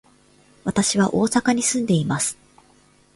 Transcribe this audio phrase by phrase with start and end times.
[0.63, 2.35] 私は大阪に住んでいます。